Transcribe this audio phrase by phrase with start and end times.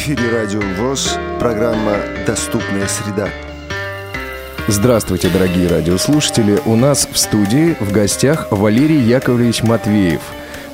[0.00, 3.28] эфире Радио ВОЗ, программа «Доступная среда».
[4.66, 6.58] Здравствуйте, дорогие радиослушатели.
[6.64, 10.22] У нас в студии в гостях Валерий Яковлевич Матвеев,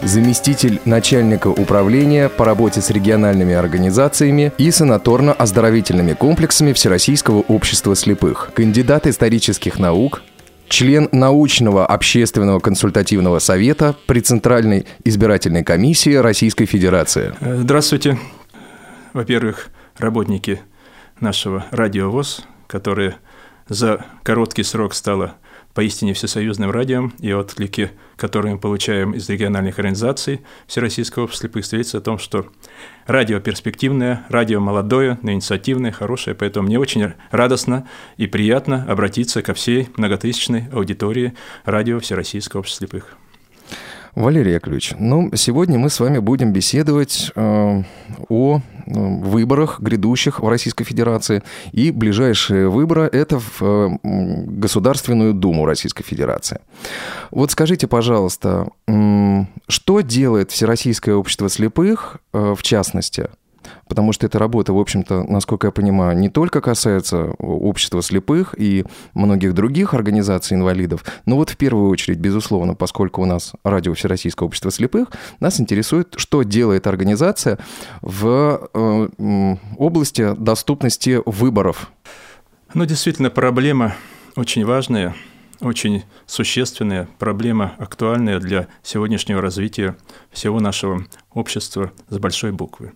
[0.01, 9.09] заместитель начальника управления по работе с региональными организациями и санаторно-оздоровительными комплексами Всероссийского общества слепых, кандидат
[9.09, 10.23] исторических наук,
[10.69, 17.35] член научного общественного консультативного совета при Центральной избирательной комиссии Российской Федерации.
[17.41, 18.19] Здравствуйте.
[19.17, 20.61] Во-первых, работники
[21.21, 23.17] нашего радиовоз, которые
[23.67, 25.37] за короткий срок стало
[25.73, 32.03] поистине всесоюзным радио, и отклики, которые мы получаем из региональных организаций Всероссийского общества слепых, свидетельствуют
[32.03, 32.47] о том, что
[33.07, 37.89] радио перспективное, радио молодое, инициативное, хорошее, поэтому мне очень радостно
[38.19, 41.33] и приятно обратиться ко всей многотысячной аудитории
[41.65, 43.17] радио Всероссийского общества слепых.
[44.17, 47.83] Валерий Яковлевич, ну, сегодня мы с вами будем беседовать э,
[48.31, 51.43] о э, выборах грядущих в Российской Федерации.
[51.73, 56.61] И ближайшие выборы– это в э, Государственную Думу Российской Федерации.
[57.31, 58.69] Вот скажите, пожалуйста,
[59.69, 63.29] что делает Всероссийское общество слепых, э, в частности–
[63.89, 68.85] потому что эта работа, в общем-то, насколько я понимаю, не только касается общества слепых и
[69.15, 74.49] многих других организаций инвалидов, но вот в первую очередь, безусловно, поскольку у нас радио Всероссийского
[74.49, 75.09] общества слепых,
[75.41, 77.59] нас интересует, что делает организация
[78.03, 81.91] в э, области доступности выборов.
[82.75, 83.95] Ну, действительно, проблема
[84.37, 85.15] очень важная–
[85.61, 89.97] очень существенная проблема, актуальная для сегодняшнего развития
[90.31, 92.93] всего нашего общества с большой буквы.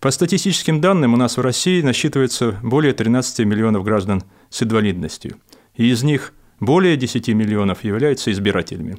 [0.00, 5.36] По статистическим данным, у нас в России насчитывается более 13 миллионов граждан с инвалидностью,
[5.74, 8.98] и из них более 10 миллионов являются избирателями.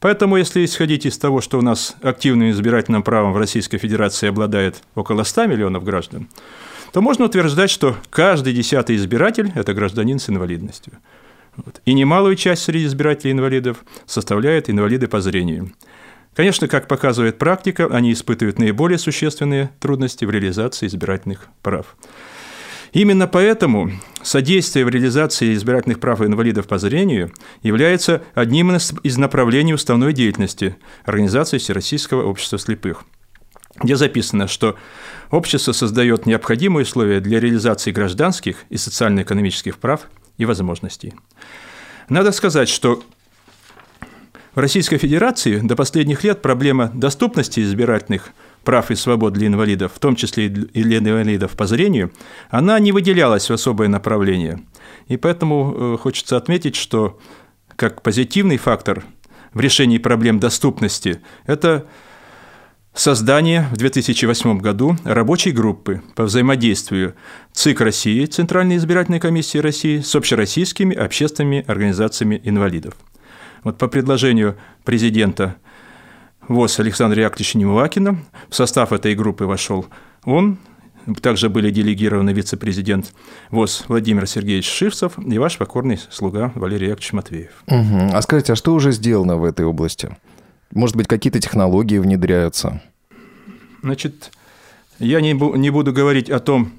[0.00, 4.82] Поэтому, если исходить из того, что у нас активным избирательным правом в Российской Федерации обладает
[4.94, 6.28] около 100 миллионов граждан,
[6.92, 10.92] то можно утверждать, что каждый десятый избиратель– это гражданин с инвалидностью.
[11.84, 15.72] И немалую часть среди избирателей инвалидов составляют инвалиды по зрению.
[16.34, 21.96] Конечно, как показывает практика, они испытывают наиболее существенные трудности в реализации избирательных прав.
[22.92, 23.90] Именно поэтому
[24.22, 31.58] содействие в реализации избирательных прав инвалидов по зрению является одним из направлений уставной деятельности Организации
[31.58, 33.04] Всероссийского общества слепых,
[33.82, 34.76] где записано, что
[35.30, 40.02] общество создает необходимые условия для реализации гражданских и социально-экономических прав–
[40.38, 41.14] и возможностей.
[42.08, 43.02] Надо сказать, что
[44.54, 48.30] в Российской Федерации до последних лет проблема доступности избирательных
[48.62, 52.12] прав и свобод для инвалидов, в том числе и для инвалидов по зрению,
[52.50, 54.62] она не выделялась в особое направление.
[55.08, 57.18] И поэтому э, хочется отметить, что
[57.76, 59.04] как позитивный фактор
[59.52, 61.86] в решении проблем доступности– это
[62.94, 67.16] Создание в 2008 году рабочей группы по взаимодействию
[67.52, 72.94] ЦИК России, Центральной избирательной комиссии России, с общероссийскими общественными организациями инвалидов.
[73.64, 75.56] Вот по предложению президента
[76.46, 78.16] ВОЗ Александра Яковлевича Немывакина
[78.48, 79.86] в состав этой группы вошел
[80.24, 80.58] он,
[81.20, 83.12] также были делегированы вице-президент
[83.50, 87.64] ВОЗ Владимир Сергеевич Шивцев и ваш покорный слуга Валерий Яковлевич Матвеев.
[87.66, 88.10] Угу.
[88.12, 90.16] А скажите, а что уже сделано в этой области?
[90.74, 92.82] Может быть, какие-то технологии внедряются?
[93.82, 94.32] Значит,
[94.98, 96.72] я не, бу- не буду говорить о том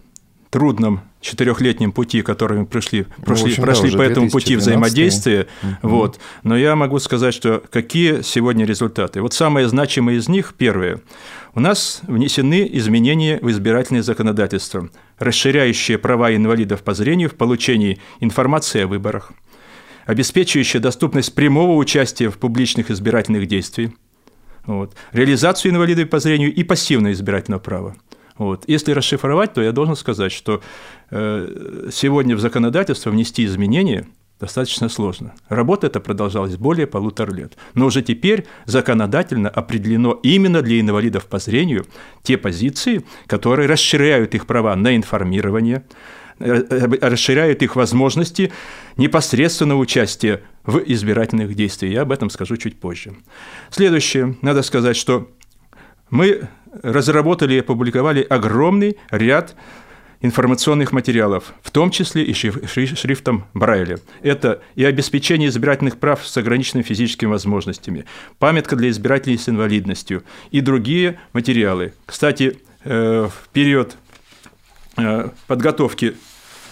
[0.49, 5.47] трудном четырехлетнем пути, который мы пришли, ну, прошли, общем, прошли да, по этому пути взаимодействия.
[5.61, 5.75] Uh-huh.
[5.81, 6.19] Вот.
[6.43, 9.21] Но я могу сказать, что какие сегодня результаты.
[9.21, 11.01] Вот самое значимое из них, первое.
[11.53, 14.89] У нас внесены изменения в избирательное законодательство,
[15.19, 19.31] расширяющие права инвалидов по зрению в получении информации о выборах–
[20.05, 23.91] обеспечивающая доступность прямого участия в публичных избирательных действиях,
[24.65, 27.95] вот, реализацию инвалидов по зрению и пассивное избирательное право.
[28.37, 28.65] Вот.
[28.67, 30.61] Если расшифровать, то я должен сказать, что
[31.09, 34.07] э, сегодня в законодательство внести изменения
[34.39, 35.33] достаточно сложно.
[35.47, 37.57] Работа эта продолжалась более полутора лет.
[37.73, 41.85] Но уже теперь законодательно определено именно для инвалидов по зрению
[42.23, 45.85] те позиции, которые расширяют их права на информирование,
[46.37, 48.51] расширяют их возможности
[48.97, 51.93] непосредственного участия в избирательных действиях.
[51.93, 53.15] Я об этом скажу чуть позже.
[53.69, 54.35] Следующее.
[54.41, 55.31] Надо сказать, что
[56.09, 56.47] мы
[56.81, 59.55] разработали и опубликовали огромный ряд
[60.21, 63.99] информационных материалов, в том числе и шрифтом Брайля.
[64.23, 68.05] Это и обеспечение избирательных прав с ограниченными физическими возможностями,
[68.39, 71.93] памятка для избирателей с инвалидностью и другие материалы.
[72.05, 73.97] Кстати, э, в период
[74.97, 76.15] Э, подготовки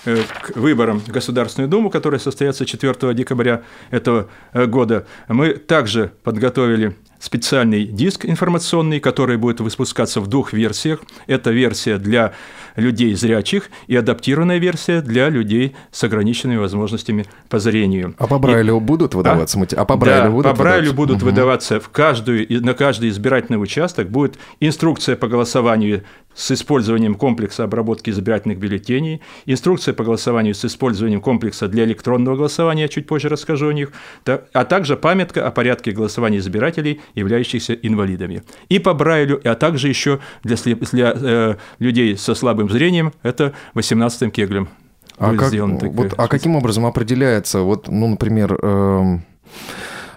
[0.04, 6.96] к выборам в Государственную Думу, которые состоятся 4 декабря этого э, года, мы также подготовили
[7.24, 11.00] специальный диск информационный, который будет выпускаться в двух версиях.
[11.26, 12.34] Это версия для
[12.76, 18.14] людей зрячих и адаптированная версия для людей с ограниченными возможностями по зрению.
[18.18, 18.80] А по Брайлю и...
[18.82, 19.58] будут выдаваться?
[19.58, 20.96] А, а по Брайлю да, будут по Брайлю выдаваться?
[20.96, 21.26] будут угу.
[21.28, 26.04] выдаваться в каждую, на каждый избирательный участок будет инструкция по голосованию
[26.36, 32.88] с использованием комплекса обработки избирательных бюллетеней, инструкция по голосованию с использованием комплекса для электронного голосования,
[32.90, 33.92] чуть позже расскажу о них,
[34.26, 38.44] а также памятка о порядке голосования избирателей, являющихся инвалидами.
[38.70, 40.58] И по Брайлю, а также еще для,
[40.92, 44.70] для э, людей со слабым зрением, это 18-м кеглем.
[45.18, 49.20] А, как, вот, а каким образом определяется, вот, ну, например, Э,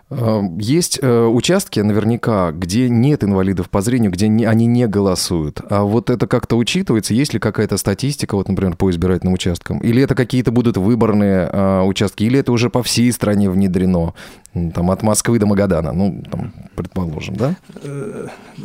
[0.08, 5.61] есть э, участки наверняка, где нет инвалидов по зрению, где они не голосуют.
[5.69, 7.12] А вот это как-то учитывается?
[7.12, 9.79] Есть ли какая-то статистика, вот, например, по избирательным участкам?
[9.81, 12.23] Или это какие-то будут выборные а, участки?
[12.23, 14.14] Или это уже по всей стране внедрено?
[14.53, 17.56] Там, от Москвы до Магадана, ну, там, предположим, да?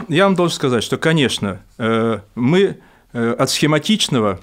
[0.07, 1.59] Я вам должен сказать, что, конечно,
[2.35, 2.77] мы
[3.13, 4.39] от схематичного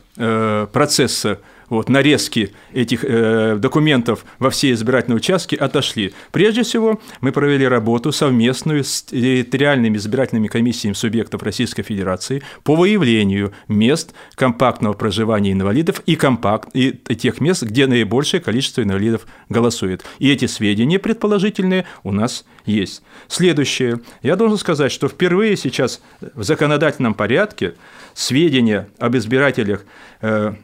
[0.73, 6.13] процесса вот, нарезки этих э, документов во все избирательные участки отошли.
[6.33, 13.53] Прежде всего, мы провели работу совместную с территориальными избирательными комиссиями субъектов Российской Федерации по выявлению
[13.69, 20.05] мест компактного проживания инвалидов и, компакт, и тех мест, где наибольшее количество инвалидов голосует.
[20.19, 23.03] И эти сведения предположительные у нас есть.
[23.29, 24.01] Следующее.
[24.23, 26.01] Я должен сказать, что впервые сейчас
[26.35, 27.75] в законодательном порядке
[28.15, 29.85] сведения об избирателях
[30.21, 30.55] э,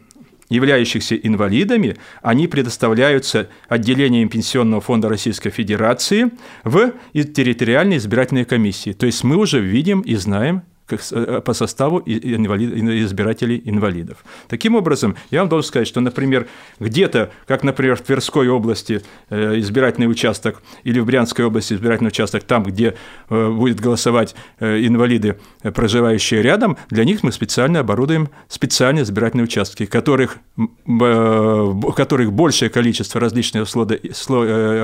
[0.49, 6.31] являющихся инвалидами, они предоставляются отделением Пенсионного фонда Российской Федерации
[6.64, 8.93] в территориальной избирательной комиссии.
[8.93, 14.25] То есть мы уже видим и знаем, по составу избирателей инвалидов.
[14.48, 16.46] Таким образом, я вам должен сказать, что, например,
[16.78, 22.44] где-то, как, например, в Тверской области э, избирательный участок или в Брянской области избирательный участок,
[22.44, 22.96] там, где
[23.31, 30.36] э, будет голосовать инвалиды, проживающие рядом, для них мы специально оборудуем специальные избирательные участки, которых,
[30.84, 33.98] в которых большее количество различного, слода,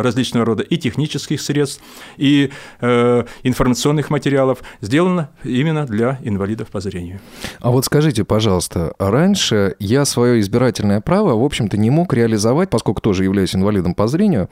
[0.02, 1.82] различного рода и технических средств,
[2.16, 2.50] и
[2.80, 7.20] информационных материалов сделано именно для инвалидов по зрению.
[7.60, 13.00] А вот скажите, пожалуйста, раньше я свое избирательное право, в общем-то, не мог реализовать, поскольку
[13.00, 14.48] тоже являюсь инвалидом по зрению,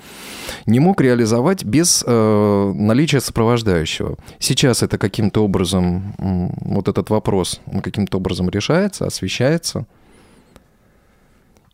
[0.67, 4.17] не мог реализовать без э, наличия сопровождающего.
[4.39, 9.87] Сейчас это каким-то образом, вот этот вопрос, каким-то образом решается, освещается?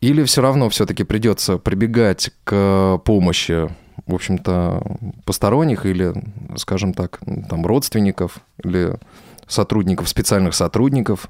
[0.01, 3.71] Или все равно все-таки придется прибегать к помощи
[4.07, 4.83] в общем-то,
[5.25, 6.13] посторонних или,
[6.57, 8.99] скажем так, там, родственников или
[9.47, 11.29] сотрудников, специальных сотрудников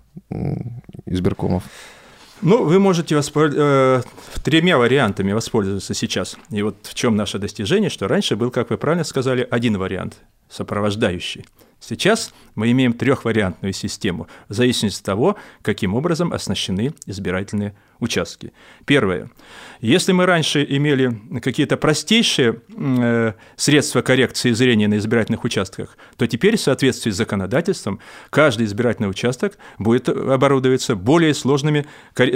[1.07, 1.65] избиркомов?
[2.43, 4.07] Ну, вы можете воспользоваться
[4.37, 6.37] э, тремя вариантами воспользоваться сейчас.
[6.51, 10.17] И вот в чем наше достижение, что раньше был, как вы правильно сказали, один вариант–
[10.51, 11.47] сопровождающий–
[11.87, 17.75] Сейчас мы имеем трехвариантную систему, в зависимости от того, каким образом оснащены избирательные.
[18.85, 19.31] Первое.
[19.81, 26.57] Если мы раньше имели какие-то простейшие э, средства коррекции зрения на избирательных участках, то теперь
[26.57, 31.87] в соответствии с законодательством каждый избирательный участок будет оборудоваться более сложными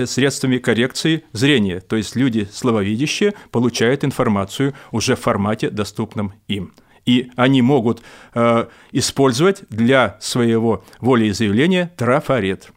[0.06, 6.72] средствами коррекции зрения, то есть люди слабовидящие получают информацию уже в формате, доступном им
[7.08, 8.02] и они могут
[8.34, 12.70] э, использовать для своего волеизъявления трафарет.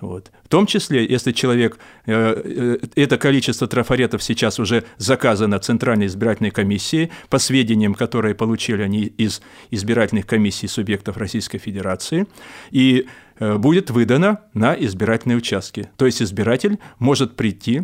[0.00, 0.32] Вот.
[0.42, 6.50] В том числе, если человек, э, э, это количество трафаретов сейчас уже заказано Центральной избирательной
[6.50, 12.26] комиссией, по сведениям, которые получили они из избирательных комиссий субъектов Российской Федерации,
[12.70, 13.06] и
[13.38, 15.88] э, будет выдано на избирательные участки.
[15.96, 17.82] То есть избиратель может прийти,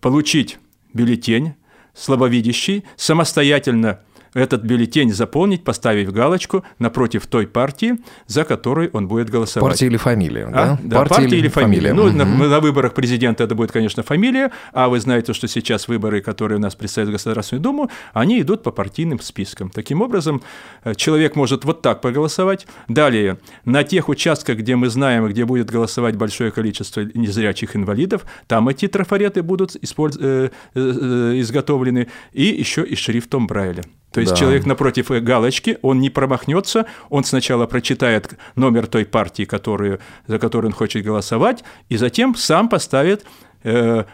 [0.00, 0.58] получить
[0.92, 1.54] бюллетень,
[1.94, 4.00] слабовидящий, самостоятельно
[4.38, 9.70] этот бюллетень заполнить, поставив галочку напротив той партии, за которой он будет голосовать.
[9.70, 10.50] Партия или фамилия, а?
[10.50, 10.78] да?
[10.82, 11.90] Да, партия, партия или фамилия.
[11.90, 11.94] фамилия.
[11.94, 12.38] Ну, угу.
[12.40, 16.58] на, на выборах президента это будет, конечно, фамилия, а вы знаете, что сейчас выборы, которые
[16.58, 19.70] у нас представят в Государственную Думу, они идут по партийным спискам.
[19.70, 20.42] Таким образом,
[20.84, 22.66] э, человек может вот так проголосовать.
[22.88, 28.68] Далее, на тех участках, где мы знаем, где будет голосовать большое количество незрячих инвалидов, там
[28.68, 30.16] эти трафареты будут использ...
[30.20, 33.82] Э, э, изготовлены и еще и шрифтом Брайля.
[34.12, 34.38] То есть да.
[34.38, 40.70] человек напротив галочки, он не промахнется, он сначала прочитает номер той партии, которую, за которую
[40.70, 43.26] он хочет голосовать, и затем сам поставит
[43.64, 44.04] э,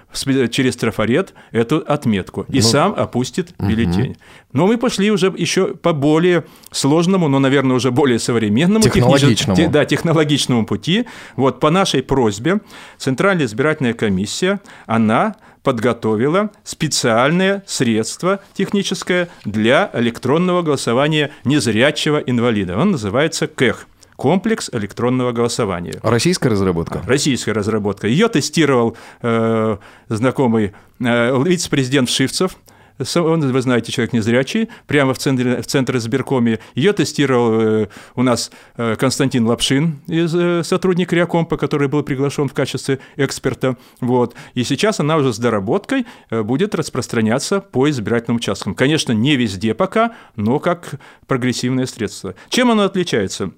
[0.51, 4.13] через трафарет эту отметку и ну, сам опустит бюллетень.
[4.13, 4.17] Угу.
[4.53, 9.73] Но мы пошли уже еще по более сложному, но, наверное, уже более современному технологичному, технич...
[9.73, 11.07] да, технологичному пути.
[11.37, 12.61] Вот по нашей просьбе
[12.99, 22.79] Центральная избирательная комиссия, она подготовила специальное средство техническое для электронного голосования незрячего инвалида.
[22.79, 25.99] Он называется КЭХ– комплекс электронного голосования.
[26.03, 27.03] Российская разработка?
[27.07, 28.07] Российская разработка.
[28.07, 29.77] Ее тестировал э,
[30.09, 32.57] знакомый э, вице-президент Шивцев–
[32.99, 36.61] он, вы знаете, человек незрячий, прямо в центре, в центре избиркоме.
[36.75, 42.49] Ее тестировал э, у нас э, Константин Лапшин, из, э, сотрудник Реакомпа, который был приглашен
[42.49, 43.77] в качестве эксперта.
[44.01, 44.35] Вот.
[44.55, 48.75] И сейчас она уже с доработкой будет распространяться по избирательным участкам.
[48.75, 50.95] Конечно, не везде пока, но как
[51.27, 52.35] прогрессивное средство.
[52.49, 53.51] Чем оно отличается?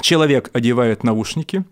[0.00, 1.64] Человек одевает наушники,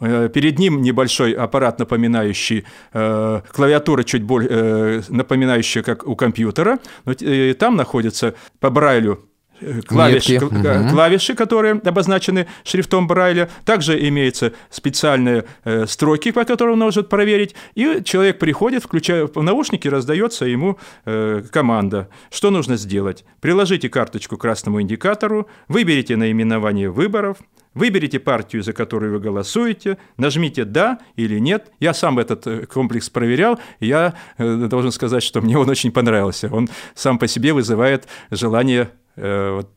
[0.00, 6.78] перед ним небольшой аппарат, напоминающий э, клавиатура, чуть более э, напоминающая, как у компьютера.
[7.04, 9.24] Но, э, там находится по Брайлю
[9.60, 10.56] э, клавиши, угу.
[10.90, 13.48] клавиши, которые обозначены шрифтом Брайля.
[13.64, 17.54] Также имеются специальные э, строки, по которым он может проверить.
[17.74, 22.08] И человек приходит, включая в наушники, раздается ему э, команда.
[22.30, 23.24] Что нужно сделать?
[23.40, 27.38] Приложите карточку к красному индикатору, выберите наименование выборов,
[27.76, 31.70] Выберите партию, за которую вы голосуете, нажмите «да» или «нет».
[31.78, 35.92] Я сам этот э, комплекс проверял, и я э, должен сказать, что мне он очень
[35.92, 36.48] понравился.
[36.50, 39.68] Он сам по себе вызывает желание Э, вот,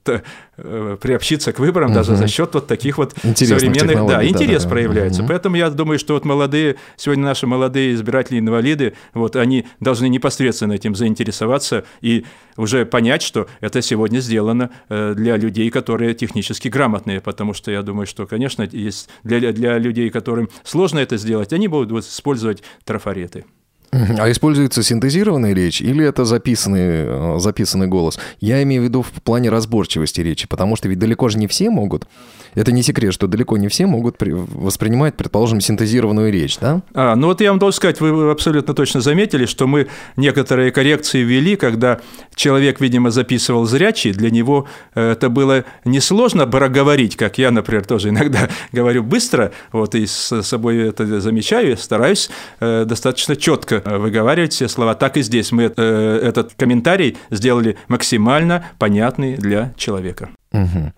[0.58, 1.96] э, приобщиться к выборам угу.
[1.96, 5.22] даже за счет вот таких вот Интересных современных, да, интерес да, проявляется.
[5.22, 5.30] Угу.
[5.30, 10.74] Поэтому я думаю, что вот молодые сегодня наши молодые избиратели инвалиды, вот они должны непосредственно
[10.74, 12.26] этим заинтересоваться и
[12.58, 17.82] уже понять, что это сегодня сделано э, для людей, которые технически грамотные, потому что я
[17.82, 23.46] думаю, что, конечно, есть для для людей, которым сложно это сделать, они будут использовать трафареты.
[23.92, 28.20] А используется синтезированная речь или это записанный, э, записанный голос?
[28.40, 31.70] Я имею в виду в плане разборчивости речи, потому что ведь далеко же не все
[31.70, 32.08] могут.
[32.56, 36.82] Это не секрет, что далеко не все могут воспринимать, предположим, синтезированную речь, да?
[36.94, 41.22] А, ну вот я вам должен сказать, вы абсолютно точно заметили, что мы некоторые коррекции
[41.22, 42.00] ввели, когда
[42.36, 48.10] человек, видимо, записывал зрячий, для него э, это было несложно говорить, как я, например, тоже
[48.10, 52.30] иногда говорю быстро, вот и с собой это замечаю, стараюсь
[52.60, 54.96] э, достаточно четко Э, выговаривать все слова.
[54.96, 60.30] Так и здесь мы э, этот комментарий сделали максимально понятный для человека.
[60.52, 60.94] Угу.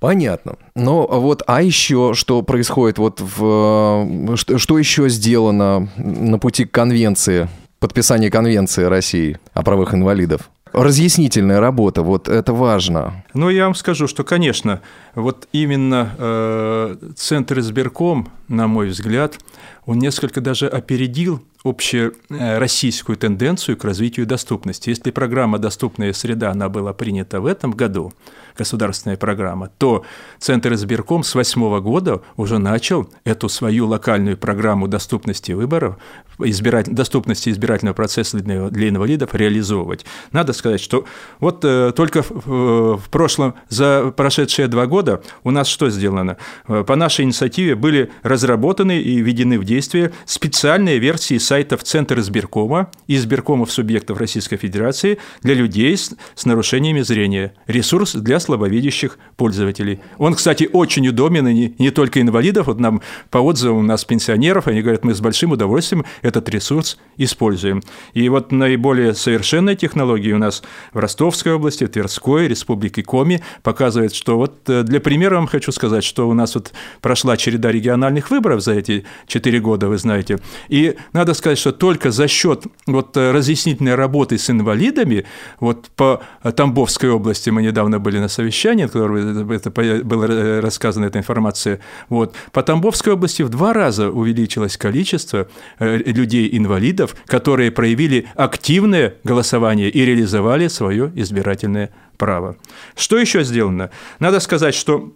[0.00, 0.56] Понятно.
[0.74, 4.36] Но вот, а еще что происходит вот в...
[4.36, 7.48] Что, что еще сделано на пути к конвенции,
[7.78, 10.50] подписания конвенции России о правах инвалидов?
[10.74, 13.24] Разъяснительная работа, вот это важно.
[13.32, 14.80] Ну, я вам скажу, что, конечно,
[15.14, 19.38] вот именно э, Центр избирком, на мой взгляд,
[19.86, 24.90] он несколько даже опередил общероссийскую тенденцию к развитию доступности.
[24.90, 28.12] Если программа «Доступная среда» она была принята в этом году,
[28.56, 30.04] государственная программа, то
[30.38, 35.96] Центр избирком с 2008 года уже начал эту свою локальную программу доступности выборов,
[36.38, 40.04] избирать, доступности избирательного процесса для, для инвалидов реализовывать.
[40.32, 41.04] Надо сказать, что
[41.40, 46.36] вот э, только в, в прошлом, за прошедшие два года у нас что сделано?
[46.68, 52.90] Э, по нашей инициативе были разработаны и введены в действие специальные версии сайтов Центра избиркома
[53.06, 57.54] и избиркомов субъектов Российской Федерации для людей с, с нарушениями зрения.
[57.66, 60.00] Ресурс для слабовидящих пользователей.
[60.18, 62.66] Он, кстати, очень удобен и не, не только инвалидов.
[62.66, 66.98] Вот нам по отзывам у нас пенсионеров, они говорят, мы с большим удовольствием этот ресурс
[67.16, 67.82] используем.
[68.12, 74.36] И вот наиболее совершенные технологии у нас в Ростовской области, Тверской, Республике Коми показывает, что
[74.36, 78.62] вот э, для примера вам хочу сказать, что у нас вот прошла череда региональных выборов
[78.62, 80.38] за эти четыре года, вы знаете.
[80.68, 85.24] И надо сказать, что только за счет вот э, разъяснительной работы с инвалидами,
[85.60, 89.70] вот по Тамбовской области мы недавно были на совещании, которое это
[90.04, 95.48] было э, рассказана эта информация, вот, по Тамбовской области в два раза увеличилось количество
[95.78, 102.56] э, людей-инвалидов, которые проявили активное голосование и реализовали свое избирательное право.
[102.96, 103.90] Что еще сделано?
[104.18, 105.12] Надо сказать, что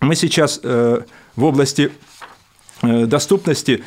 [0.00, 1.00] мы сейчас э,
[1.36, 1.90] в области
[2.82, 3.84] доступности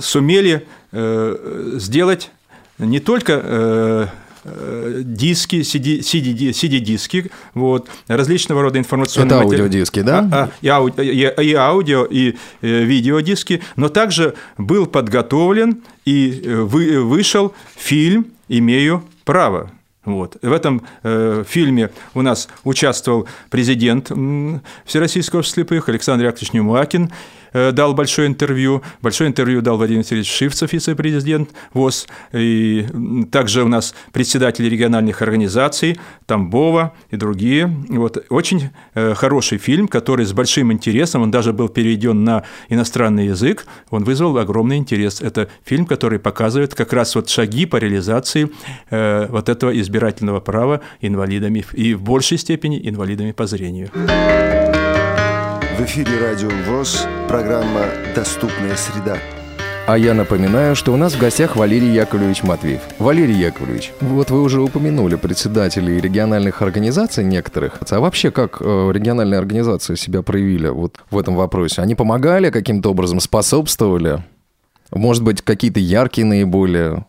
[0.00, 2.30] сумели сделать
[2.78, 4.10] не только
[4.46, 10.28] Э, диски, CD-диски, вот, различного рода информационные Это аудиодиски, да?
[10.30, 16.60] А, а, и, ауди, и, аудио, и э, видеодиски, но также был подготовлен и э,
[16.60, 19.70] вы, вышел фильм «Имею право».
[20.04, 20.36] Вот.
[20.42, 24.12] В этом э, фильме у нас участвовал президент
[24.84, 27.10] Всероссийского общества слепых Александр Яковлевич Нюмакин, э,
[27.54, 28.82] дал большое интервью.
[29.00, 32.06] Большое интервью дал Владимир Васильевич Шивцев, вице-президент ВОЗ.
[32.32, 32.86] И
[33.30, 37.66] также у нас председатели региональных организаций, Тамбова и другие.
[37.88, 43.26] Вот, очень э, хороший фильм, который с большим интересом, он даже был переведен на иностранный
[43.26, 45.20] язык, он вызвал огромный интерес.
[45.20, 48.50] Это фильм, который показывает как раз вот шаги по реализации
[48.90, 53.90] э, вот этого избирательного права инвалидами и в большей степени инвалидами по зрению.
[55.76, 59.18] В эфире Радио ВОЗ, программа «Доступная среда».
[59.88, 62.80] А я напоминаю, что у нас в гостях Валерий Яковлевич Матвеев.
[63.00, 67.80] Валерий Яковлевич, вот вы уже упомянули председателей региональных организаций некоторых.
[67.90, 71.82] А вообще, как э, региональные организации себя проявили вот в этом вопросе?
[71.82, 74.22] Они помогали каким-то образом, способствовали?
[74.92, 77.04] Может быть, какие-то яркие наиболее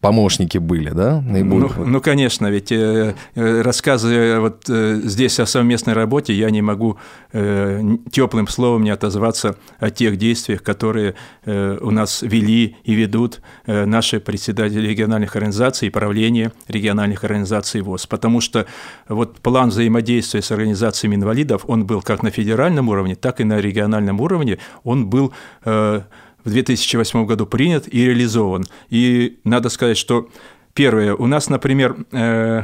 [0.00, 1.70] помощники были, да, наиболее?
[1.76, 6.62] Ну, ну конечно, ведь э, э, рассказывая вот э, здесь о совместной работе, я не
[6.62, 6.98] могу
[7.32, 13.40] э, теплым словом не отозваться о тех действиях, которые э, у нас вели и ведут
[13.66, 18.66] э, наши председатели региональных организаций и правление региональных организаций ВОЗ, потому что
[19.08, 23.60] вот план взаимодействия с организациями инвалидов, он был как на федеральном уровне, так и на
[23.60, 25.32] региональном уровне, он был
[25.64, 26.02] э,
[26.46, 28.64] в 2008 году принят и реализован.
[28.88, 30.30] И надо сказать, что
[30.74, 32.62] первое, у нас, например, э,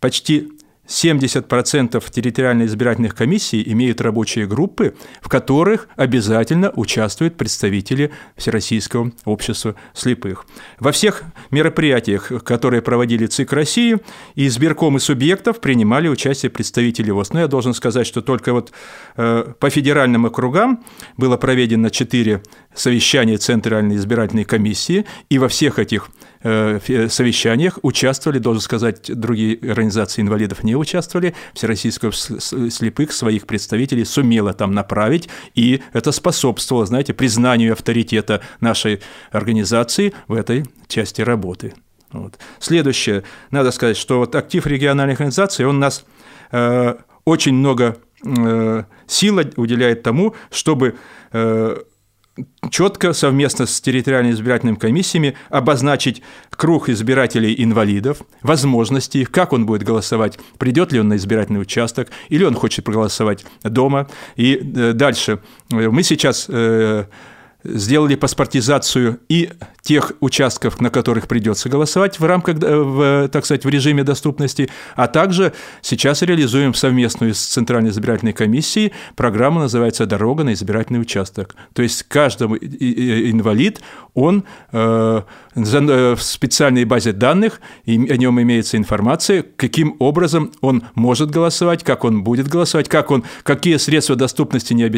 [0.00, 0.50] почти
[0.92, 10.44] 70% территориальных избирательных комиссий имеют рабочие группы, в которых обязательно участвуют представители Всероссийского общества слепых.
[10.78, 13.98] Во всех мероприятиях, которые проводили ЦИК России,
[14.34, 17.32] и избиркомы субъектов принимали участие представители ВОЗ.
[17.32, 18.72] Но я должен сказать, что только вот
[19.16, 20.84] э, по федеральным округам
[21.16, 22.42] было проведено 4
[22.74, 26.10] совещания Центральной избирательной комиссии, и во всех этих
[26.42, 34.72] совещаниях участвовали, должен сказать, другие организации инвалидов не участвовали, Всероссийского слепых своих представителей сумела там
[34.72, 41.74] направить, и это способствовало, знаете, признанию авторитета нашей организации в этой части работы.
[42.12, 42.38] Вот.
[42.58, 46.04] Следующее, надо сказать, что вот актив региональных организаций, он нас
[46.50, 46.94] э,
[47.24, 50.96] очень много э, сил уделяет тому, чтобы
[51.32, 51.76] э,
[52.70, 60.38] четко совместно с территориальными избирательными комиссиями обозначить круг избирателей-инвалидов, возможности их, как он будет голосовать,
[60.58, 64.08] придет ли он на избирательный участок, или он хочет проголосовать дома.
[64.36, 67.04] И э, дальше мы сейчас э,
[67.64, 69.50] сделали паспортизацию и
[69.82, 74.70] тех участков, на которых придется голосовать в рамках, э, в, так сказать, в режиме доступности,
[74.94, 81.54] а также сейчас реализуем совместную с Центральной избирательной комиссией программу, называется «Дорога на избирательный участок».
[81.72, 82.46] То есть каждый
[83.30, 83.80] инвалид,
[84.14, 85.22] он э,
[85.54, 92.04] в специальной базе данных, и о нем имеется информация, каким образом он может голосовать, как
[92.04, 94.88] он будет голосовать, как он, какие средства доступности не,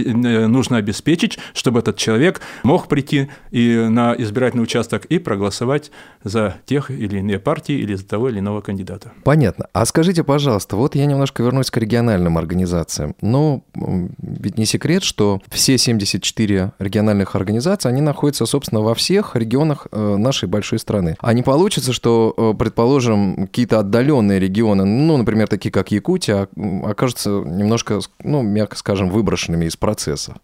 [0.46, 5.90] нужно обеспечить, чтобы этот человек мог прийти и на избирательный участок и проголосовать
[6.22, 9.12] за тех или иные партии или за того или иного кандидата.
[9.24, 9.66] Понятно.
[9.72, 13.14] А скажите, пожалуйста, вот я немножко вернусь к региональным организациям.
[13.20, 19.86] Но ведь не секрет, что все 74 региональных организаций, они находятся, собственно, во всех регионах
[19.92, 21.16] э, нашей большой страны.
[21.20, 26.48] А не получится, что, э, предположим, какие-то отдаленные регионы, ну, например, такие как Якутия,
[26.82, 30.36] окажутся немножко, ну, мягко скажем, выброшенными из процесса?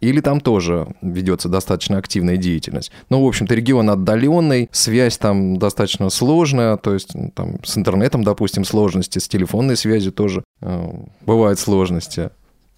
[0.00, 2.90] Или там тоже ведется достаточно активная деятельность.
[3.08, 8.64] Ну, в общем-то, регион отдаленный, связь там достаточно сложная, то есть там с интернетом, допустим,
[8.64, 10.90] сложности, с телефонной связью тоже э,
[11.24, 12.30] бывают сложности.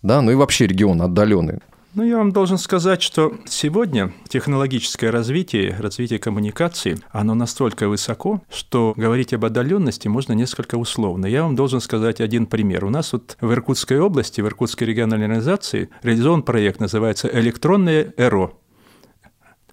[0.03, 1.61] Да, ну и вообще регион отдаленный.
[1.97, 8.95] Ну, я вам должен сказать, что сегодня технологическое развитие, развитие коммуникации, оно настолько высоко, что
[8.97, 11.27] говорить об отдаленности можно несколько условно.
[11.27, 12.85] Я вам должен сказать один пример.
[12.85, 18.55] У нас вот в Иркутской области, в Иркутской региональной организации реализован проект, называется «Электронное ЭРО»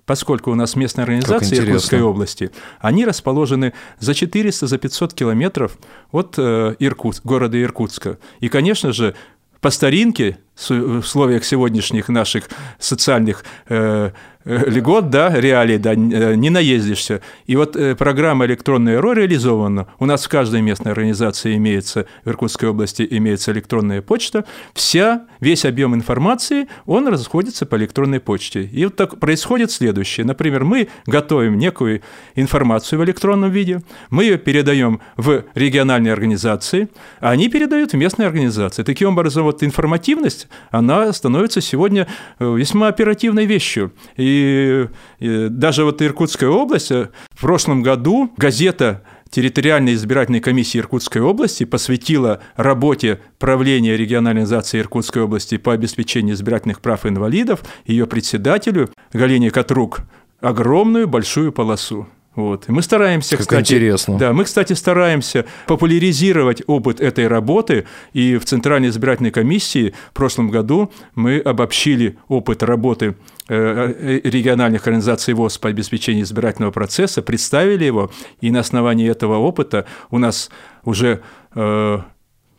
[0.05, 5.77] поскольку у нас местные организации Иркутской области, они расположены за 400, за 500 километров
[6.11, 8.17] от э, Иркутск, города Иркутска.
[8.41, 9.15] И, конечно же,
[9.61, 12.45] по старинке в условиях сегодняшних наших
[12.77, 14.11] социальных э,
[14.43, 17.21] э, льгот, да, реалий, да, э, не наездишься.
[17.47, 19.87] И вот программа электронная РО реализована.
[19.99, 24.45] У нас в каждой местной организации имеется, в Иркутской области имеется электронная почта.
[24.73, 28.63] Вся, весь объем информации, он расходится по электронной почте.
[28.63, 30.25] И вот так происходит следующее.
[30.25, 32.01] Например, мы готовим некую
[32.35, 38.27] информацию в электронном виде, мы ее передаем в региональные организации, а они передают в местные
[38.27, 38.83] организации.
[38.83, 42.07] Таким образом, вот информативность она становится сегодня
[42.39, 43.93] э, весьма оперативной вещью.
[44.17, 44.87] И,
[45.19, 51.63] и даже вот Иркутская область, э, в прошлом году газета территориальной избирательной комиссии Иркутской области
[51.63, 59.49] посвятила работе правления региональной организации Иркутской области по обеспечению избирательных прав инвалидов, ее председателю Галине
[59.49, 60.01] Катрук,
[60.41, 62.07] огромную большую полосу.
[62.35, 62.69] Вот.
[62.69, 64.17] И мы стараемся, как кстати, интересно.
[64.17, 67.85] Да, мы, кстати, стараемся популяризировать опыт этой работы.
[68.13, 73.15] И в Центральной избирательной комиссии в прошлом году мы обобщили опыт работы
[73.49, 79.37] э, э, региональных организаций ВОЗ по обеспечению избирательного процесса, представили его, и на основании этого
[79.37, 80.49] опыта у нас
[80.85, 81.21] уже
[81.53, 81.99] э,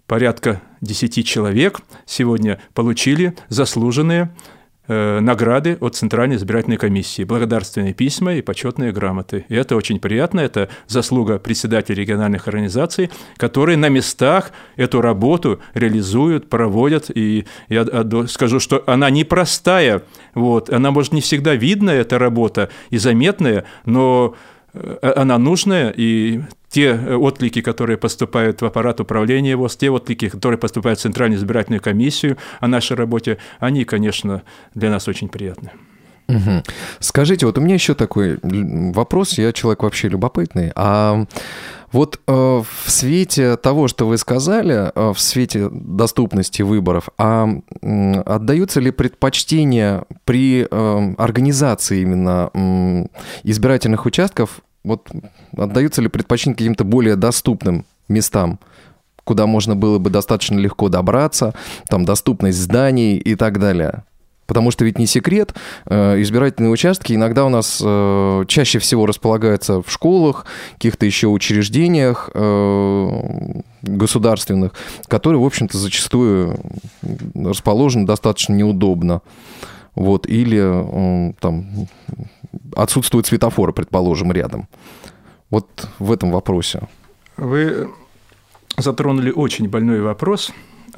[0.07, 4.35] порядка 10 человек сегодня получили заслуженные
[4.89, 9.45] награды от Центральной избирательной комиссии, благодарственные письма и почетные грамоты.
[9.49, 16.51] И это очень приятно, это заслуга председателей региональных организаций, которые на местах эту работу реализуют,
[16.51, 17.11] проводят.
[17.15, 17.87] И я
[18.27, 20.03] скажу, что она непростая,
[20.35, 24.35] вот, она, может, не всегда видная, эта работа, и заметная, но
[24.75, 30.29] э, она нужная, и те э, отклики, которые поступают в аппарат управления ВОЗ, те отклики,
[30.29, 34.43] которые поступают в Центральную избирательную комиссию о нашей работе, они, конечно,
[34.75, 35.71] для нас очень приятны.
[36.29, 36.63] Угу.
[37.01, 40.73] Скажите, вот у меня еще такой вопрос, я человек вообще любопытный.
[40.75, 41.27] А
[41.91, 47.49] вот э, в свете того, что вы сказали, э, в свете доступности выборов, а
[47.83, 53.07] э, отдаются ли предпочтения при э, организации именно э,
[53.43, 55.09] избирательных участков вот
[55.57, 58.59] отдаются ли предпочтение каким-то более доступным местам,
[59.25, 61.55] куда можно было бы достаточно легко добраться,
[61.89, 64.05] там доступность зданий и так далее?
[64.47, 65.55] Потому что ведь не секрет,
[65.87, 72.29] э, избирательные участки иногда у нас э, чаще всего располагаются в школах, каких-то еще учреждениях
[72.35, 74.73] э, государственных,
[75.07, 76.61] которые, в общем-то, зачастую
[77.35, 79.23] расположены достаточно неудобно.
[79.95, 81.87] Вот, или там
[82.75, 84.69] отсутствует светофор, предположим, рядом.
[85.51, 86.89] Вот в этом вопросе.
[87.37, 87.91] Вы
[88.77, 90.53] затронули очень больной вопрос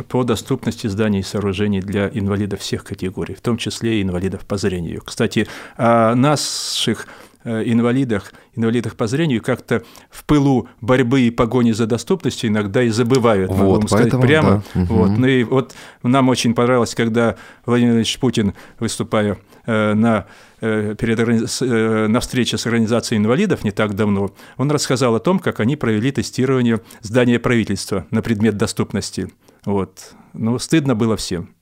[0.08, 4.56] по доступности зданий и сооружений для инвалидов всех категорий, в том числе и инвалидов по
[4.56, 5.02] зрению.
[5.04, 7.06] Кстати, о наших
[7.46, 12.88] Э, инвалидах, инвалидах по зрению как-то в пылу борьбы и погони за доступностью иногда и
[12.88, 14.62] забывают, вот, могу вам сказать прямо.
[14.74, 14.84] Да.
[14.84, 15.10] Вот.
[15.18, 17.36] Ну и вот нам очень понравилось, когда
[17.66, 19.36] Владимир Владимирович Путин, выступая
[19.66, 20.24] э, на
[20.64, 21.61] перед,
[22.09, 26.11] на встрече с организацией инвалидов не так давно, он рассказал о том, как они провели
[26.11, 29.33] тестирование здания правительства на предмет доступности.
[29.64, 30.14] Вот.
[30.33, 31.55] Ну, стыдно было всем.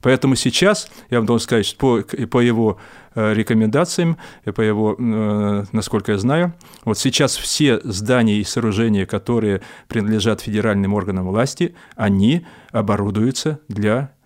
[0.00, 2.78] Поэтому сейчас, я вам должен сказать, по, по его
[3.14, 9.62] э, рекомендациям, по его, э, насколько я знаю, вот сейчас все здания и сооружения, которые
[9.88, 14.17] принадлежат федеральным органам власти, они оборудуются для э,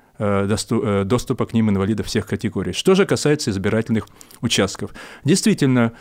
[1.05, 2.73] доступа к ним инвалидов всех категорий.
[2.73, 4.07] Что же касается избирательных
[4.41, 4.93] участков.
[5.25, 5.93] Действительно,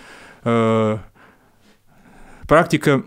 [2.48, 3.04] практика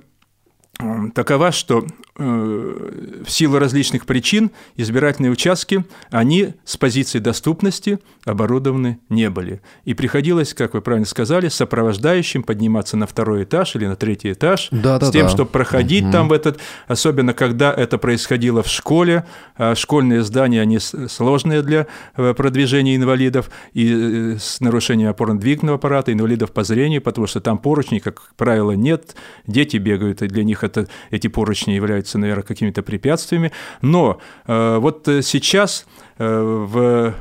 [1.14, 9.30] такова, что э, в силу различных причин избирательные участки, они с позиции доступности оборудованы не
[9.30, 9.60] были.
[9.84, 14.68] И приходилось, как вы правильно сказали, сопровождающим подниматься на второй этаж или на третий этаж,
[14.70, 15.28] да, с да, тем, да.
[15.28, 16.12] чтобы проходить угу.
[16.12, 19.24] там в этот, особенно когда это происходило в школе,
[19.56, 26.12] а школьные здания, они сложные для э, продвижения инвалидов и э, с нарушением опорно-двигательного аппарата,
[26.12, 30.62] инвалидов по зрению, потому что там поручней, как правило, нет, дети бегают, и для них
[30.64, 33.52] это, эти поручни являются, наверное, какими-то препятствиями.
[33.82, 35.86] Но э, вот сейчас
[36.18, 37.14] э, в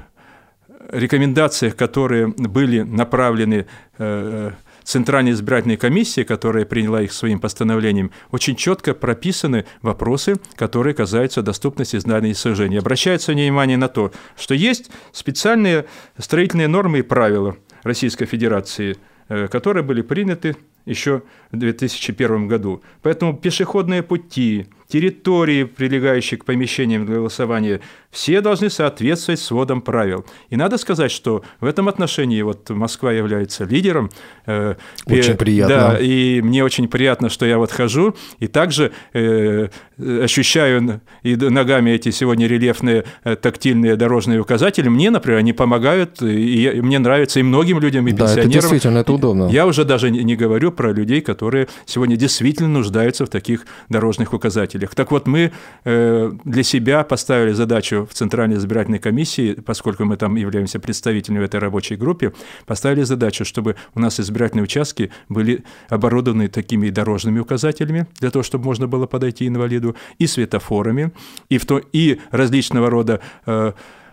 [0.92, 3.66] рекомендациях, которые были направлены
[3.98, 4.52] э,
[4.84, 11.98] Центральной избирательной комиссии, которая приняла их своим постановлением, очень четко прописаны вопросы, которые касаются доступности
[11.98, 12.80] зданий и сооружений.
[12.80, 15.86] Обращается внимание на то, что есть специальные
[16.18, 18.98] строительные нормы и правила Российской Федерации,
[19.30, 22.82] э, которые были приняты еще в 2001 году.
[23.02, 27.80] Поэтому пешеходные пути, территории, прилегающие к помещениям для голосования,
[28.12, 30.24] все должны соответствовать сводам правил.
[30.52, 34.12] И надо сказать, что в этом отношении вот Москва является лидером.
[34.46, 34.76] Э,
[35.08, 35.76] очень приятно.
[35.76, 41.90] Да, и мне очень приятно, что я вот хожу и также э, ощущаю и ногами
[41.90, 44.90] эти сегодня рельефные э, тактильные дорожные указатели.
[44.90, 48.50] Мне, например, они помогают, и мне нравится и многим людям, и да, пенсионерам.
[48.50, 49.50] это действительно, это удобно.
[49.50, 54.83] Я уже даже не говорю про людей, которые сегодня действительно нуждаются в таких дорожных указателях.
[54.92, 55.52] Так вот, мы
[55.84, 61.44] э, для себя поставили задачу в Центральной избирательной комиссии, поскольку мы там являемся представителями в
[61.44, 62.34] этой рабочей группе,
[62.66, 68.66] поставили задачу, чтобы у нас избирательные участки были оборудованы такими дорожными указателями, для того, чтобы
[68.66, 71.12] можно было подойти инвалиду, и светофорами,
[71.50, 73.22] и, в то, и различного рода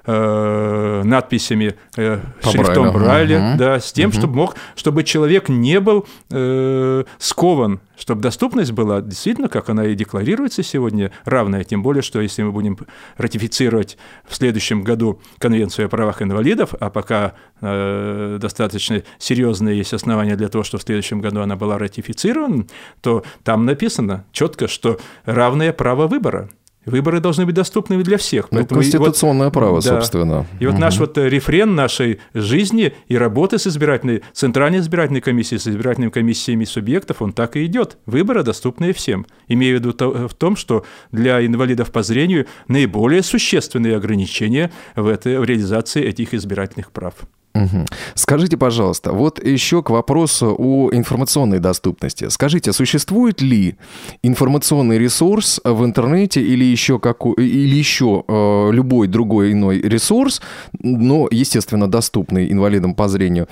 [0.05, 3.59] э, надписями э, шрифтом Брайля, угу.
[3.59, 4.19] да, с тем, угу.
[4.19, 9.95] чтобы мог, чтобы человек не был э, скован, чтобы доступность была действительно, как она и
[9.95, 11.65] декларируется сегодня, равная.
[11.65, 12.79] Тем более, что если мы будем
[13.19, 20.37] ратифицировать в следующем году Конвенцию о правах инвалидов, а пока э, достаточно серьезные есть основания
[20.37, 22.65] для того, что в следующем году она была ратифицирована,
[23.03, 26.49] то там написано четко, что равное право выбора.
[26.91, 28.49] Выборы должны быть доступны для всех.
[28.51, 29.89] Ну, конституционное вот, право, да.
[29.89, 30.47] собственно.
[30.59, 30.81] И вот угу.
[30.81, 36.65] наш вот рефрен нашей жизни и работы с избирательной, Центральной избирательной комиссией, с избирательными комиссиями
[36.65, 37.99] субъектов, он так и идет.
[38.07, 39.27] Выборы доступны всем.
[39.49, 45.39] Имею в виду в том, что для инвалидов по зрению наиболее существенные ограничения в, этой,
[45.39, 47.15] в реализации этих избирательных прав.
[47.55, 47.87] Угу.
[48.15, 52.29] Скажите, пожалуйста, вот еще к вопросу о информационной доступности.
[52.29, 53.77] Скажите, существует ли
[54.23, 60.41] информационный ресурс в интернете или еще, как, или еще э, любой другой иной ресурс,
[60.79, 63.49] но, естественно, доступный инвалидам по зрению,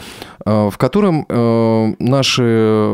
[0.46, 2.44] э, в котором э, наши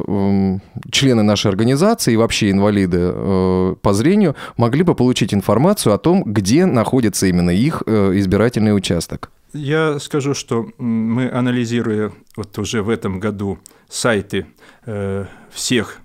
[0.06, 0.58] э,
[0.90, 6.24] члены нашей организации и вообще инвалиды э, по зрению могли бы получить информацию о том,
[6.24, 9.30] где находится именно их э, избирательный участок?
[9.54, 14.48] Я скажу, что мы, анализируя вот уже в этом году сайты
[14.84, 16.00] э, всех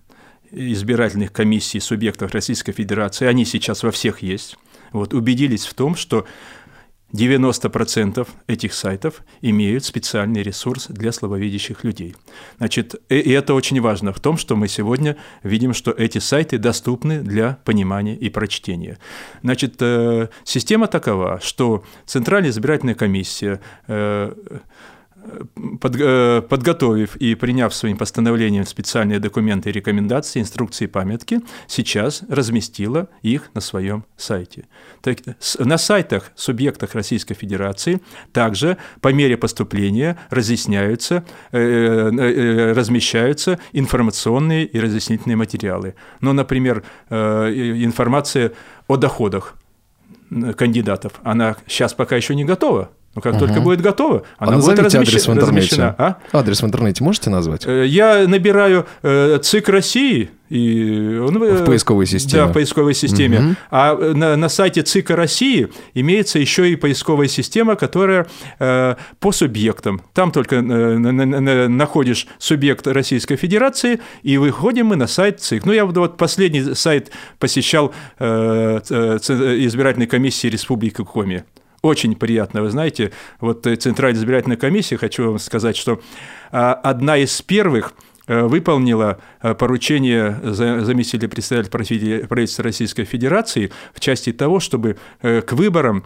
[0.52, 4.56] избирательных комиссий субъектов Российской Федерации, они сейчас во всех есть,
[4.92, 6.28] вот, убедились в том, что
[7.14, 12.16] 90% этих сайтов имеют специальный ресурс для слабовидящих людей.
[12.58, 17.22] Значит, и это очень важно в том, что мы сегодня видим, что эти сайты доступны
[17.22, 19.00] для понимания и прочтения.
[19.42, 24.34] Значит, э, система такова, что Центральная избирательная комиссия э,
[25.82, 33.50] под, э, подготовив и приняв своим постановлением специальные документы рекомендации, инструкции памятки, сейчас разместила их
[33.54, 34.66] на своем сайте.
[35.02, 35.20] Так,
[35.60, 44.80] на сайтах субъектов Российской Федерации также по мере поступления разъясняются, э, э, размещаются информационные и
[44.80, 45.96] разъяснительные материалы.
[46.22, 48.52] Ну, например, информация
[48.88, 49.56] о доходах
[50.58, 53.48] кандидатов, она сейчас пока еще не готова, но как угу.
[53.48, 55.10] только будет готово, она а будет размещ...
[55.10, 55.46] адрес в интернете.
[55.46, 55.96] размещена.
[55.98, 56.18] А?
[56.32, 57.66] Адрес в интернете можете назвать?
[57.66, 62.44] Э, я набираю э, ЦИК России, и он, э, в поисковой системе.
[62.44, 63.40] Да, в поисковой системе.
[63.40, 63.56] Угу.
[63.72, 68.26] А на, на сайте ЦИКа России имеется еще и поисковая система, которая
[68.60, 70.02] э, по субъектам.
[70.14, 75.66] Там только э, на, на, находишь субъект Российской Федерации, и выходим мы на сайт ЦИК.
[75.66, 81.44] Ну, я вот последний сайт посещал э, избирательной комиссии Республики Коми.
[81.82, 86.02] Очень приятно, вы знаете, вот э, Центральная избирательная комиссия, хочу вам сказать, что
[86.52, 87.94] а, одна из первых
[88.28, 91.70] э, выполнила э, поручение заместителя председателя
[92.28, 96.06] правительства Российской Федерации в части того, чтобы к выборам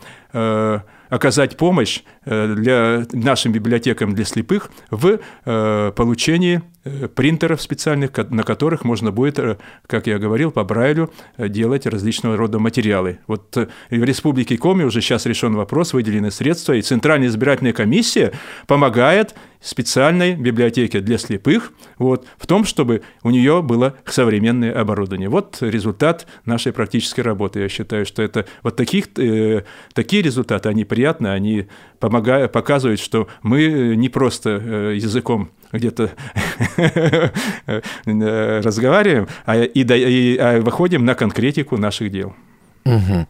[1.10, 6.73] оказать помощь для нашим библиотекам для слепых в получении Э,
[7.16, 12.36] принтеров специальных, на которых можно будет, э, как я говорил, по Брайлю э, делать различного
[12.38, 13.20] рода материалы.
[13.28, 18.34] Вот в Республике Коми уже сейчас решен вопрос, выделены средства, и Центральная избирательная комиссия
[18.68, 25.30] помогает специальной библиотеке для слепых вот, в том, чтобы у нее было современное оборудование.
[25.30, 27.62] Вот результат нашей практической работы.
[27.62, 31.68] Я считаю, что это вот таких, э, такие результаты, они приятны, они
[32.00, 36.12] помогают, показывают, что мы не просто языком где-то
[38.06, 42.36] разговариваем, а, и, и а выходим на конкретику наших дел.
[42.86, 43.28] Угу.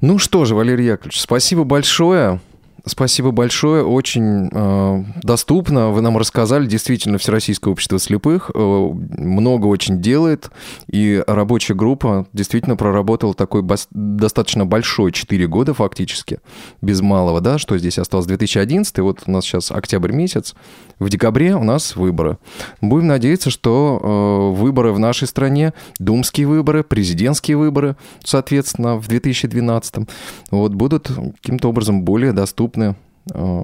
[0.00, 2.40] Ну что же, Валерий Яковлевич, спасибо большое.
[2.86, 5.90] Спасибо большое, очень э, доступно.
[5.90, 10.50] Вы нам рассказали, действительно, Всероссийское общество слепых э, много очень делает,
[10.88, 16.40] и рабочая группа действительно проработала такой бас- достаточно большой, 4 года фактически,
[16.80, 18.26] без малого, да, что здесь осталось.
[18.26, 20.54] 2011, вот у нас сейчас октябрь месяц,
[20.98, 22.38] в декабре у нас выборы.
[22.80, 30.08] Будем надеяться, что э, выборы в нашей стране, думские выборы, президентские выборы, соответственно, в 2012,
[30.50, 31.10] вот, будут
[31.42, 32.96] каким-то образом более доступны доступны
[33.34, 33.62] э,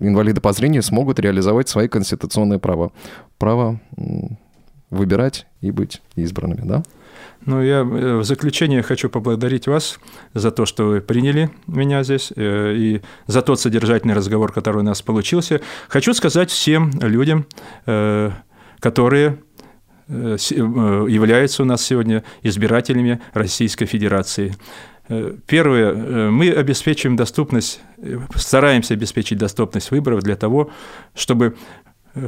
[0.00, 2.92] инвалиды по зрению смогут реализовать свои конституционные права.
[3.38, 3.80] Право
[4.90, 6.82] выбирать и быть избранными, да?
[7.44, 9.98] Ну, я э, в заключение хочу поблагодарить вас
[10.34, 14.84] за то, что вы приняли меня здесь, э, и за тот содержательный разговор, который у
[14.84, 15.60] нас получился.
[15.88, 17.46] Хочу сказать всем людям,
[18.80, 19.38] которые
[20.08, 24.54] являются у нас сегодня избирателями Российской Федерации.
[25.08, 30.70] Э, первое, э, мы обеспечиваем доступность, э, стараемся обеспечить доступность выборов для того,
[31.14, 31.56] чтобы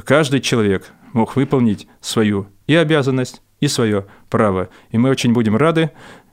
[0.05, 4.69] каждый человек мог выполнить свою и обязанность, и свое право.
[4.91, 5.91] И мы очень будем рады,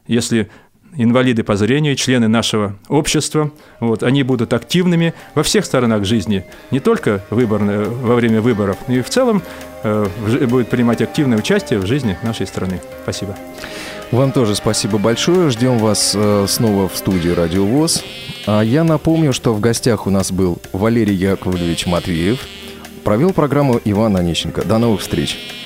[0.07, 0.49] если
[0.97, 3.51] инвалиды по зрению, члены нашего общества.
[3.79, 8.95] Вот, они будут активными во всех сторонах жизни, не только выборные, во время выборов, но
[8.95, 9.41] и в целом
[9.83, 10.07] э,
[10.47, 12.81] будут принимать активное участие в жизни нашей страны.
[13.03, 13.35] Спасибо.
[14.15, 15.49] Вам тоже спасибо большое.
[15.49, 18.01] Ждем вас э, снова в студии Радио ВОЗ.
[18.47, 22.39] А я напомню, что в гостях у нас был Валерий Яковлевич Матвеев.
[23.03, 24.63] Провел программу Иван Онищенко.
[24.63, 25.64] До новых встреч.